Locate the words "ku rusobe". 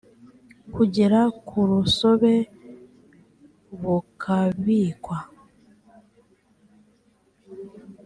1.47-2.33